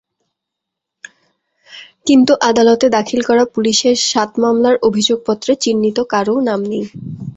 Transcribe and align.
কিন্তু 2.07 2.33
আদালতে 2.49 2.85
দাখিল 2.97 3.21
করা 3.29 3.43
পুলিশের 3.53 3.95
সাত 4.05 4.29
মামলার 4.41 4.75
অভিযোগপত্রে 4.87 5.51
চিহ্নিত 5.63 5.97
কারও 6.13 6.35
নাম 6.47 6.59
নেই। 6.71 6.85